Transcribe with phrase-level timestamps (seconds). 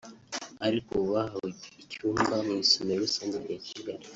[0.67, 1.49] ariko ubu bahawe
[1.81, 4.05] icyumba mu Isomero rusange rya Kigali